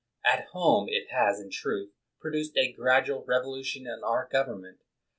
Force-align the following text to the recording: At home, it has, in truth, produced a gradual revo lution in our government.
At 0.25 0.47
home, 0.47 0.87
it 0.89 1.11
has, 1.11 1.39
in 1.39 1.51
truth, 1.51 1.91
produced 2.19 2.57
a 2.57 2.71
gradual 2.71 3.23
revo 3.23 3.59
lution 3.59 3.81
in 3.81 4.01
our 4.03 4.27
government. 4.31 4.79